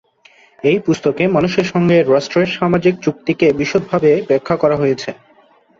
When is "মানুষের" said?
1.27-1.65